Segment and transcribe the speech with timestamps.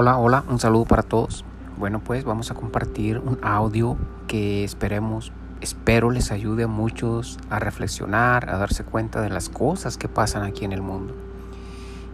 [0.00, 1.44] Hola, hola, un saludo para todos.
[1.76, 3.96] Bueno, pues vamos a compartir un audio
[4.28, 9.98] que esperemos, espero les ayude a muchos a reflexionar, a darse cuenta de las cosas
[9.98, 11.16] que pasan aquí en el mundo.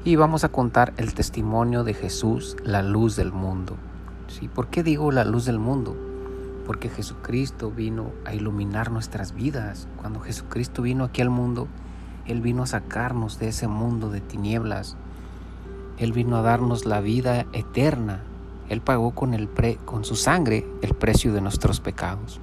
[0.02, 3.77] Y vamos a contar el testimonio de Jesús, la luz del mundo.
[4.29, 4.48] ¿Sí?
[4.48, 5.95] ¿Por qué digo la luz del mundo?
[6.64, 9.89] Porque Jesucristo vino a iluminar nuestras vidas.
[10.01, 11.69] Cuando Jesucristo vino aquí al mundo,
[12.25, 14.96] Él vino a sacarnos de ese mundo de tinieblas
[15.98, 18.23] él vino a darnos la vida eterna.
[18.69, 22.41] Él pagó con, su sangre el precio de nuestros pecados.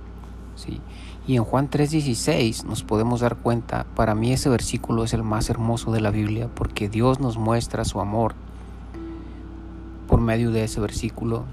[0.55, 0.79] ¿sí?
[1.27, 5.49] Y en Juan 3:16 nos podemos dar cuenta, para mí ese versículo es el más
[5.49, 8.33] hermoso de la Biblia porque Dios nos muestra su amor
[10.07, 11.45] por medio de ese versículo,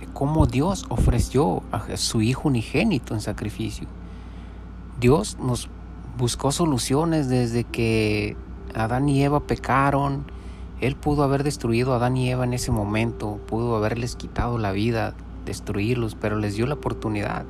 [0.00, 3.86] de cómo Dios ofreció a su Hijo unigénito en sacrificio.
[4.98, 5.68] Dios nos
[6.18, 8.36] buscó soluciones desde que
[8.74, 10.24] Adán y Eva pecaron,
[10.80, 14.72] él pudo haber destruido a Adán y Eva en ese momento, pudo haberles quitado la
[14.72, 15.14] vida,
[15.46, 17.44] destruirlos, pero les dio la oportunidad.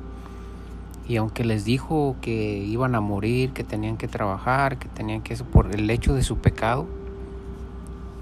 [1.09, 5.33] Y aunque les dijo que iban a morir, que tenían que trabajar, que tenían que
[5.33, 6.85] eso por el hecho de su pecado,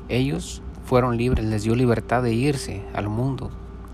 [0.10, 3.50] ellos fueron libres, les dio libertad de irse al mundo.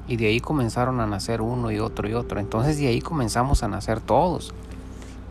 [0.08, 2.39] Y de ahí comenzaron a nacer uno y otro y otro.
[2.39, 4.54] Entonces de ahí comenzamos a nacer todos.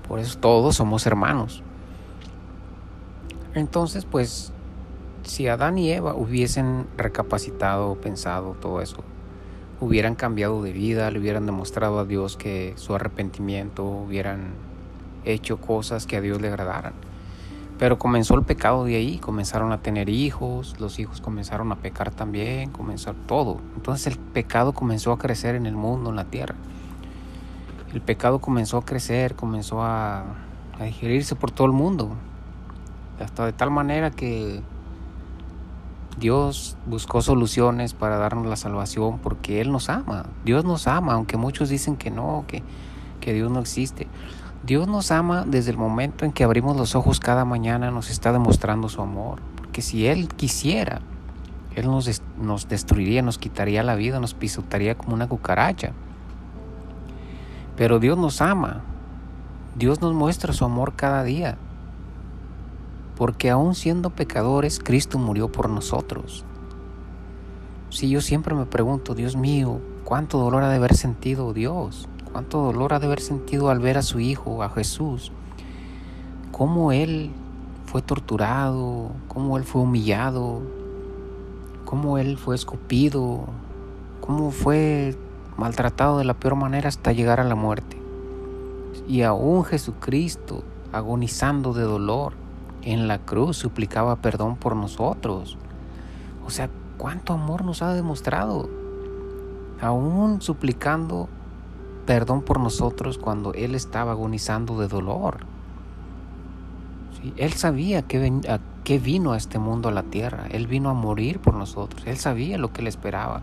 [0.08, 1.62] Por eso todos somos hermanos.
[3.55, 4.53] Entonces pues
[5.23, 9.05] si Adán y Eva hubiesen recapacitado, pensado todo eso,
[9.81, 14.53] hubieran cambiado de vida, le hubieran demostrado a Dios que su arrepentimiento, hubieran
[15.25, 16.93] hecho cosas que a Dios le agradaran.
[17.79, 22.11] Pero comenzó el pecado de ahí, comenzaron a tener hijos, los hijos comenzaron a pecar
[22.11, 23.59] también, comenzó todo.
[23.75, 26.57] Entonces el pecado comenzó a crecer en el mundo, en la tierra.
[27.95, 30.25] El pecado comenzó a crecer, comenzó a,
[30.79, 32.11] a digerirse por todo el mundo.
[33.19, 34.61] Hasta de tal manera que
[36.21, 40.27] Dios buscó soluciones para darnos la salvación porque Él nos ama.
[40.45, 42.63] Dios nos ama, aunque muchos dicen que no, que,
[43.20, 44.07] que Dios no existe.
[44.63, 48.33] Dios nos ama desde el momento en que abrimos los ojos cada mañana, nos está
[48.33, 49.41] demostrando su amor.
[49.57, 51.01] Porque si Él quisiera,
[51.75, 55.92] Él nos, nos destruiría, nos quitaría la vida, nos pisotaría como una cucaracha.
[57.77, 58.83] Pero Dios nos ama.
[59.75, 61.57] Dios nos muestra su amor cada día
[63.20, 66.42] porque aún siendo pecadores, Cristo murió por nosotros.
[67.91, 72.09] Si yo siempre me pregunto, Dios mío, ¿cuánto dolor ha de haber sentido Dios?
[72.33, 75.33] ¿Cuánto dolor ha de haber sentido al ver a su Hijo, a Jesús?
[76.51, 77.30] ¿Cómo Él
[77.85, 79.11] fue torturado?
[79.29, 80.63] ¿Cómo Él fue humillado?
[81.85, 83.45] ¿Cómo Él fue escupido?
[84.23, 85.14] ¿Cómo fue
[85.59, 87.98] maltratado de la peor manera hasta llegar a la muerte?
[89.07, 92.39] Y aún Jesucristo, agonizando de dolor,
[92.83, 95.57] en la cruz suplicaba perdón por nosotros.
[96.46, 98.68] O sea, ¿cuánto amor nos ha demostrado?
[99.80, 101.29] Aún suplicando
[102.07, 105.39] perdón por nosotros cuando Él estaba agonizando de dolor.
[107.36, 110.47] él sabía que, a qué vino a este mundo a la tierra.
[110.51, 112.02] Él vino a morir por nosotros.
[112.07, 113.42] Él sabía lo que le esperaba.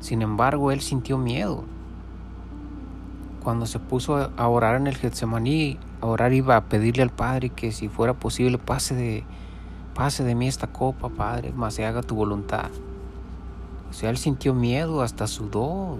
[0.00, 1.64] Sin embargo, Él sintió miedo.
[3.46, 7.70] Cuando se puso a orar en el Getsemaní, orar iba a pedirle al Padre que
[7.70, 9.22] si fuera posible pase de,
[9.94, 12.72] pase de mí esta copa, Padre, más se haga tu voluntad.
[13.88, 15.96] O sea, él sintió miedo, hasta sudó,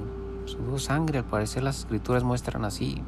[0.47, 3.01] sudó sangre, al parecer las escrituras muestran así.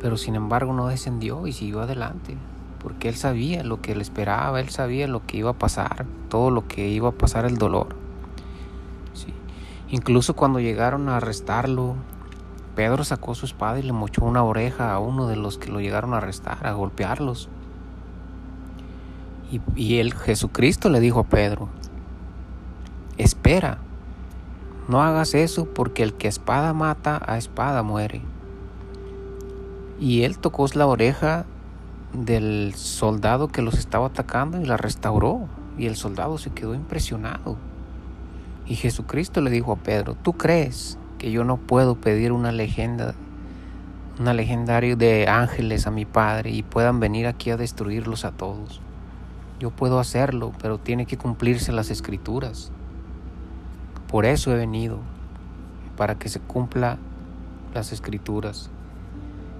[0.00, 2.36] Pero sin embargo no descendió y siguió adelante,
[2.80, 6.52] porque él sabía lo que le esperaba, él sabía lo que iba a pasar, todo
[6.52, 7.96] lo que iba a pasar el dolor.
[9.90, 11.96] Incluso cuando llegaron a arrestarlo,
[12.78, 15.80] Pedro sacó su espada y le mochó una oreja a uno de los que lo
[15.80, 17.48] llegaron a arrestar, a golpearlos.
[19.50, 21.70] Y, y el Jesucristo le dijo a Pedro,
[23.16, 23.78] espera,
[24.86, 28.20] no hagas eso porque el que espada mata, a espada muere.
[29.98, 31.46] Y él tocó la oreja
[32.12, 35.48] del soldado que los estaba atacando y la restauró.
[35.76, 37.56] Y el soldado se quedó impresionado.
[38.68, 43.14] Y Jesucristo le dijo a Pedro, ¿tú crees que yo no puedo pedir una leyenda,
[44.18, 48.80] una legendario de ángeles a mi Padre y puedan venir aquí a destruirlos a todos.
[49.60, 52.70] Yo puedo hacerlo, pero tiene que cumplirse las escrituras.
[54.06, 54.98] Por eso he venido,
[55.96, 56.98] para que se cumpla
[57.74, 58.70] las escrituras.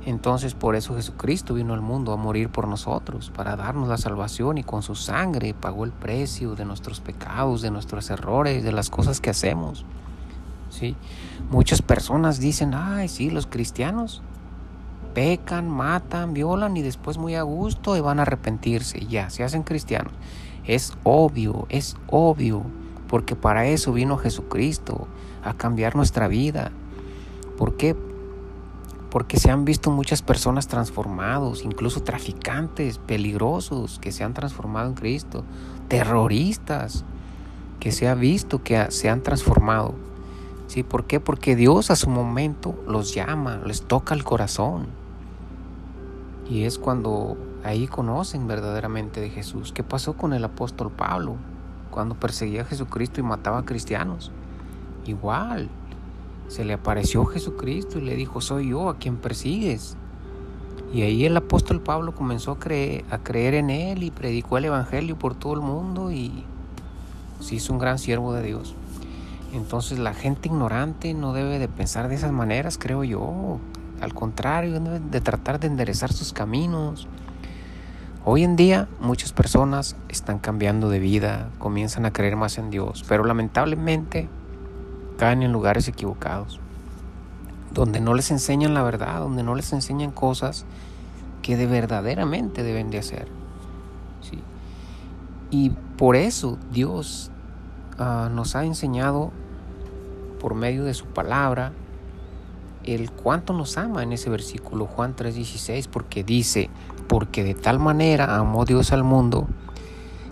[0.06, 4.56] Entonces por eso Jesucristo vino al mundo a morir por nosotros, para darnos la salvación
[4.56, 8.88] y con su sangre pagó el precio de nuestros pecados, de nuestros errores, de las
[8.88, 9.84] cosas que hacemos.
[10.70, 10.96] ¿Sí?
[11.50, 14.22] Muchas personas dicen, ay, sí, los cristianos
[15.14, 19.62] pecan, matan, violan y después muy a gusto y van a arrepentirse, ya, se hacen
[19.62, 20.12] cristianos.
[20.64, 22.62] Es obvio, es obvio
[23.08, 25.08] porque para eso vino Jesucristo,
[25.42, 26.70] a cambiar nuestra vida.
[27.56, 27.96] ¿Por qué?
[29.10, 34.94] Porque se han visto muchas personas transformados, incluso traficantes peligrosos que se han transformado en
[34.94, 35.44] Cristo,
[35.88, 37.04] terroristas
[37.80, 39.94] que se ha visto que se han transformado.
[40.68, 40.82] ¿Sí?
[40.82, 41.18] ¿Por qué?
[41.18, 44.86] Porque Dios a su momento los llama, les toca el corazón.
[46.48, 49.72] Y es cuando ahí conocen verdaderamente de Jesús.
[49.72, 51.36] ¿Qué pasó con el apóstol Pablo
[51.90, 54.30] cuando perseguía a Jesucristo y mataba a cristianos?
[55.06, 55.70] Igual,
[56.48, 59.96] se le apareció Jesucristo y le dijo, soy yo a quien persigues.
[60.92, 64.66] Y ahí el apóstol Pablo comenzó a creer, a creer en él y predicó el
[64.66, 66.44] Evangelio por todo el mundo y
[67.40, 68.74] se hizo un gran siervo de Dios.
[69.52, 73.58] Entonces la gente ignorante no debe de pensar de esas maneras, creo yo.
[74.00, 77.08] Al contrario, debe de tratar de enderezar sus caminos.
[78.24, 83.04] Hoy en día muchas personas están cambiando de vida, comienzan a creer más en Dios,
[83.08, 84.28] pero lamentablemente
[85.16, 86.60] caen en lugares equivocados,
[87.72, 90.66] donde no les enseñan la verdad, donde no les enseñan cosas
[91.40, 93.28] que de verdaderamente deben de hacer.
[94.20, 94.42] ¿sí?
[95.50, 97.30] Y por eso Dios
[97.98, 99.30] uh, nos ha enseñado
[100.40, 101.72] por medio de su palabra
[102.84, 106.70] el cuánto nos ama en ese versículo Juan 3:16 porque dice,
[107.06, 109.46] porque de tal manera amó Dios al mundo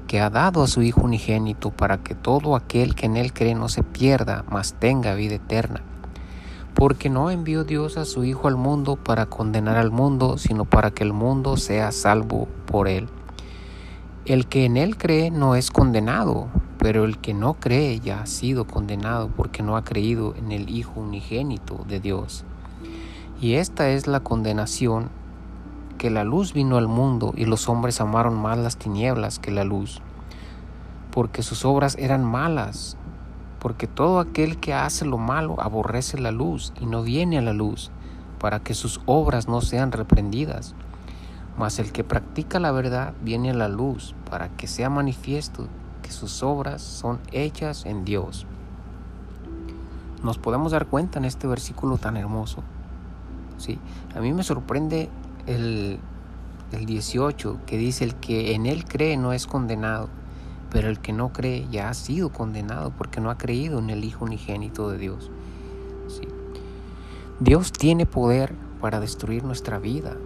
[0.06, 3.54] que ha dado a su Hijo unigénito para que todo aquel que en él cree
[3.54, 5.82] no se pierda, mas tenga vida eterna.
[6.74, 10.90] Porque no envió Dios a su Hijo al mundo para condenar al mundo, sino para
[10.90, 13.08] que el mundo sea salvo por él.
[14.26, 18.26] El que en él cree no es condenado, pero el que no cree ya ha
[18.26, 22.44] sido condenado porque no ha creído en el Hijo unigénito de Dios.
[23.40, 25.08] Y esta es la condenación
[25.98, 29.64] que la luz vino al mundo y los hombres amaron más las tinieblas que la
[29.64, 30.00] luz,
[31.10, 32.96] porque sus obras eran malas,
[33.58, 37.52] porque todo aquel que hace lo malo aborrece la luz y no viene a la
[37.52, 37.90] luz,
[38.38, 40.74] para que sus obras no sean reprendidas.
[41.58, 45.68] Mas el que practica la verdad viene a la luz, para que sea manifiesto
[46.06, 48.46] que sus obras son hechas en Dios.
[50.22, 52.62] Nos podemos dar cuenta en este versículo tan hermoso.
[53.58, 53.78] Sí,
[54.14, 55.08] a mí me sorprende
[55.46, 55.98] el,
[56.70, 60.08] el 18 que dice el que en él cree no es condenado,
[60.70, 64.04] pero el que no cree ya ha sido condenado porque no ha creído en el
[64.04, 65.30] Hijo unigénito de Dios.
[67.40, 70.16] Dios tiene poder para destruir nuestra vida.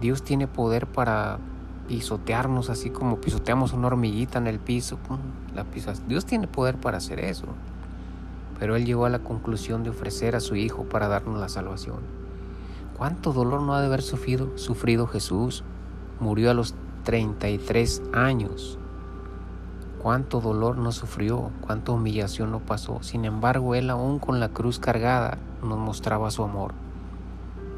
[0.00, 1.38] Dios tiene poder para
[1.88, 4.98] pisotearnos así como pisoteamos una hormiguita en el piso.
[5.54, 6.06] La pisas.
[6.08, 7.46] Dios tiene poder para hacer eso.
[8.58, 12.00] Pero Él llegó a la conclusión de ofrecer a su Hijo para darnos la salvación.
[12.96, 15.64] ¿Cuánto dolor no ha de haber sufrido, sufrido Jesús?
[16.20, 16.74] Murió a los
[17.04, 18.78] 33 años.
[20.00, 21.50] ¿Cuánto dolor no sufrió?
[21.60, 23.02] ¿Cuánta humillación no pasó?
[23.02, 26.74] Sin embargo, Él aún con la cruz cargada nos mostraba su amor.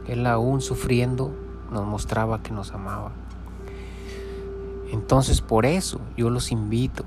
[0.06, 1.32] Él aún sufriendo
[1.70, 3.12] nos mostraba que nos amaba.
[4.94, 7.04] Entonces por eso yo los invito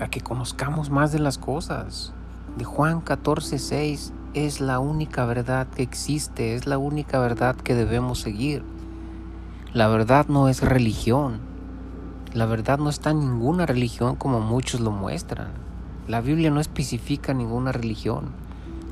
[0.00, 2.12] a que conozcamos más de las cosas.
[2.58, 7.74] De Juan 14, 6 es la única verdad que existe, es la única verdad que
[7.74, 8.62] debemos seguir.
[9.72, 11.38] La verdad no es religión.
[12.34, 15.48] La verdad no está en ninguna religión como muchos lo muestran.
[16.06, 18.26] La Biblia no especifica ninguna religión.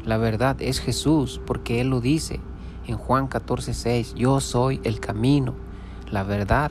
[0.06, 2.40] La verdad es Jesús porque Él lo dice
[2.86, 5.52] en Juan 14:6, yo soy el camino,
[6.10, 6.70] la verdad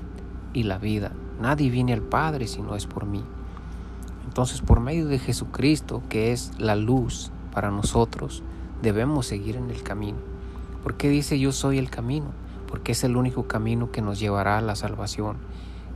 [0.55, 1.11] y la vida.
[1.39, 3.23] Nadie viene al Padre si no es por mí.
[4.25, 8.41] Entonces por medio de Jesucristo, que es la luz para nosotros,
[8.81, 10.17] debemos seguir en el camino.
[10.81, 12.27] ¿Por qué dice yo soy el camino?
[12.67, 15.37] Porque es el único camino que nos llevará a la salvación,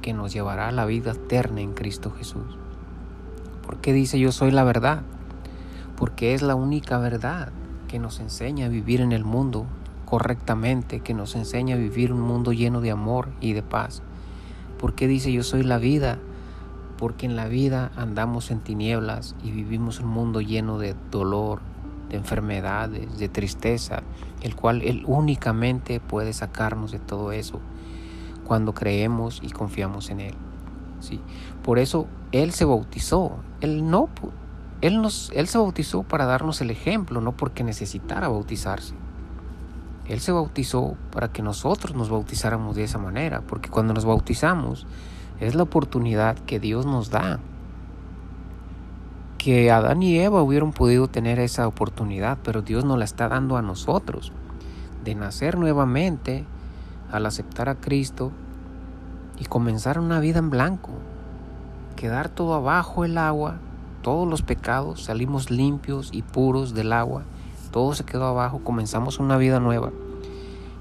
[0.02, 2.58] que nos llevará a la vida eterna en Cristo Jesús.
[3.66, 5.04] ¿Por qué dice yo soy la verdad?
[5.96, 7.52] Porque es la única verdad
[7.88, 9.66] que nos enseña a vivir en el mundo
[10.06, 14.02] correctamente, que nos enseña a vivir un mundo lleno de amor y de paz.
[14.80, 16.18] ¿Por qué dice yo soy la vida?
[16.98, 21.60] Porque en la vida andamos en tinieblas y vivimos un mundo lleno de dolor,
[22.10, 24.04] de enfermedades, de tristeza,
[24.42, 27.60] el cual Él únicamente puede sacarnos de todo eso
[28.46, 30.34] cuando creemos y confiamos en Él.
[31.02, 31.20] ¿sí?
[31.62, 33.38] Por eso Él se bautizó.
[33.60, 34.10] Él no,
[34.82, 38.94] él, nos, él se bautizó para darnos el ejemplo, no porque necesitara bautizarse.
[40.10, 44.86] Él se bautizó para que nosotros nos bautizáramos de esa manera, porque cuando nos bautizamos
[45.40, 47.40] es la oportunidad que Dios nos da.
[49.38, 53.56] Que Adán y Eva hubieran podido tener esa oportunidad, pero Dios nos la está dando
[53.56, 54.34] a nosotros,
[55.06, 56.44] de nacer nuevamente
[57.10, 58.34] al aceptar a Cristo
[59.38, 60.92] y comenzar una vida en blanco,
[61.96, 63.60] quedar todo abajo el agua
[64.02, 67.24] todos los pecados, salimos limpios y puros del agua,
[67.72, 69.92] todo se quedó abajo, comenzamos una vida nueva.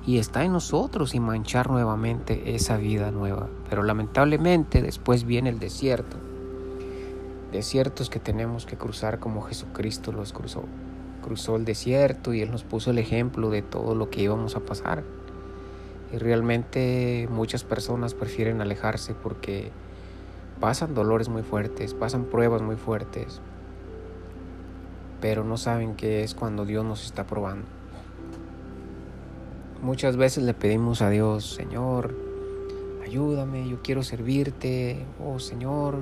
[0.07, 3.49] Y está en nosotros y manchar nuevamente esa vida nueva.
[3.68, 6.16] Pero lamentablemente después viene el desierto.
[7.52, 10.64] Desiertos que tenemos que cruzar como Jesucristo los cruzó.
[11.23, 14.61] Cruzó el desierto y Él nos puso el ejemplo de todo lo que íbamos a
[14.61, 15.04] pasar.
[16.12, 19.71] Y realmente muchas personas prefieren alejarse porque
[20.59, 23.40] pasan dolores muy fuertes, pasan pruebas muy fuertes,
[25.20, 27.66] pero no saben qué es cuando Dios nos está probando.
[29.82, 32.14] Muchas veces le pedimos a Dios, Señor,
[33.04, 35.98] ayúdame, yo quiero servirte, oh Señor,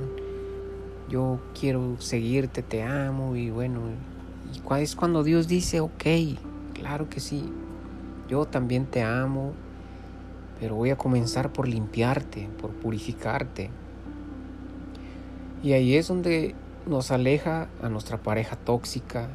[1.09, 3.81] yo quiero seguirte, te amo y bueno,
[4.53, 6.05] y es cuando Dios dice, ok,
[6.75, 7.53] claro que sí,
[8.29, 9.53] yo también te amo,
[10.59, 13.71] pero voy a comenzar por limpiarte, por purificarte.
[15.63, 16.55] Y ahí es donde
[16.87, 19.29] nos aleja a nuestra pareja tóxica,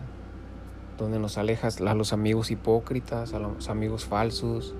[0.98, 4.74] donde nos aleja a los amigos hipócritas, a los amigos falsos,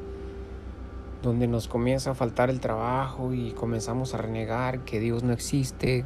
[1.22, 6.06] donde nos comienza a faltar el trabajo y comenzamos a renegar que Dios no existe,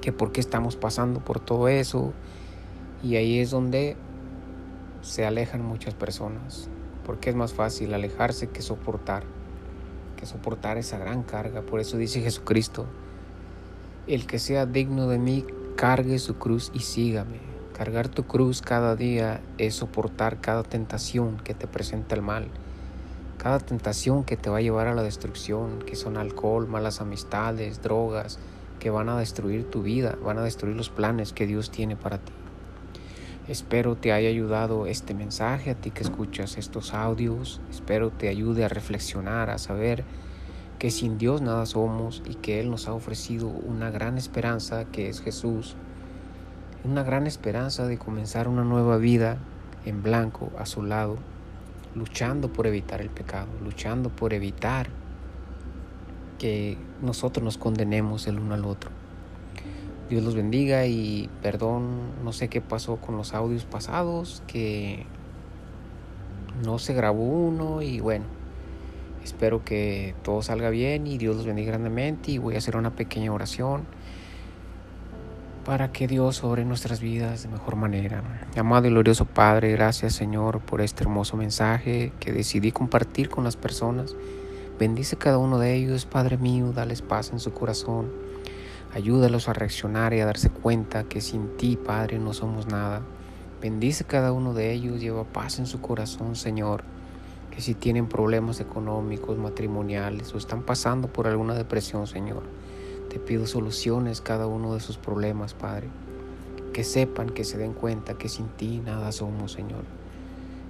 [0.00, 2.12] que por qué estamos pasando por todo eso.
[3.02, 3.96] Y ahí es donde
[5.02, 6.68] se alejan muchas personas,
[7.06, 9.22] porque es más fácil alejarse que soportar,
[10.16, 11.62] que soportar esa gran carga.
[11.62, 12.86] Por eso dice Jesucristo,
[14.06, 15.46] el que sea digno de mí,
[15.76, 17.38] cargue su cruz y sígame.
[17.72, 22.48] Cargar tu cruz cada día es soportar cada tentación que te presenta el mal,
[23.38, 27.82] cada tentación que te va a llevar a la destrucción, que son alcohol, malas amistades,
[27.82, 28.38] drogas,
[28.78, 32.18] que van a destruir tu vida, van a destruir los planes que Dios tiene para
[32.18, 32.32] ti.
[33.48, 37.60] Espero te haya ayudado este mensaje a ti que escuchas estos audios.
[37.70, 40.04] Espero te ayude a reflexionar, a saber
[40.84, 45.08] que sin Dios nada somos y que Él nos ha ofrecido una gran esperanza que
[45.08, 45.76] es Jesús.
[46.84, 49.38] Una gran esperanza de comenzar una nueva vida
[49.86, 51.16] en blanco a su lado,
[51.94, 54.88] luchando por evitar el pecado, luchando por evitar
[56.38, 58.90] que nosotros nos condenemos el uno al otro.
[60.10, 65.06] Dios los bendiga y perdón, no sé qué pasó con los audios pasados, que
[66.62, 68.26] no se grabó uno y bueno,
[69.24, 72.90] espero que todo salga bien y Dios los bendiga grandemente y voy a hacer una
[72.90, 73.82] pequeña oración
[75.64, 78.22] para que Dios sobre nuestras vidas de mejor manera.
[78.56, 83.56] Amado y glorioso Padre, gracias Señor por este hermoso mensaje que decidí compartir con las
[83.56, 84.14] personas.
[84.78, 88.12] Bendice cada uno de ellos, Padre mío, dales paz en su corazón.
[88.94, 93.02] Ayúdalos a reaccionar y a darse cuenta que sin ti, Padre, no somos nada.
[93.62, 96.84] Bendice cada uno de ellos, lleva paz en su corazón, Señor.
[97.54, 102.42] Que si tienen problemas económicos, matrimoniales o están pasando por alguna depresión, Señor,
[103.08, 105.88] te pido soluciones cada uno de sus problemas, Padre.
[106.72, 109.84] Que sepan, que se den cuenta que sin ti nada somos, Señor.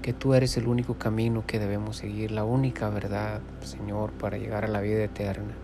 [0.03, 4.67] Que tú eres el único camino que debemos seguir, la única verdad, Señor, para llegar
[4.67, 5.55] a la vida eterna.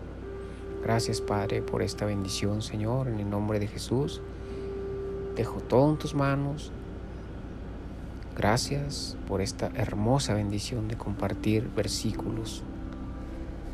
[0.81, 4.19] Gracias Padre por esta bendición Señor, en el nombre de Jesús.
[5.35, 6.71] Dejo todo en tus manos.
[8.35, 12.63] Gracias por esta hermosa bendición de compartir versículos.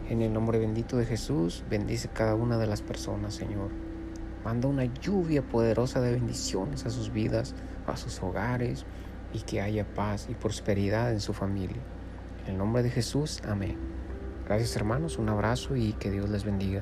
[0.09, 3.69] En el nombre bendito de Jesús, bendice cada una de las personas, Señor.
[4.43, 7.53] Manda una lluvia poderosa de bendiciones a sus vidas,
[7.85, 8.87] a sus hogares,
[9.31, 11.83] y que haya paz y prosperidad en su familia.
[12.45, 13.77] En el nombre de Jesús, amén.
[14.45, 16.81] Gracias hermanos, un abrazo y que Dios les bendiga.